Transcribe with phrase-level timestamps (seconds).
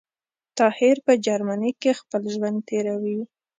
[0.57, 3.17] طاهر په جرمنی کي خپل ژوند تیروی